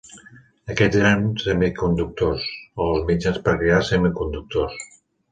[0.75, 2.45] Aquests eren semiconductors
[2.85, 4.89] o els mitjans per crear semiconductors.